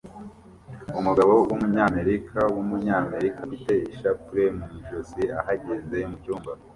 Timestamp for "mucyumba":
6.09-6.51